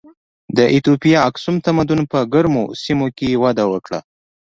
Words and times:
د 0.57 0.59
ایتوپیا 0.73 1.19
اکسوم 1.29 1.55
تمدن 1.65 1.99
په 2.11 2.19
ګرمو 2.33 2.63
سیمو 2.83 3.07
کې 3.17 3.39
وده 3.43 3.65
وکړه. 3.71 3.99